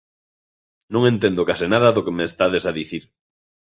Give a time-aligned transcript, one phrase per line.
[0.93, 3.03] Non entendo case nada do que me estades a dicir.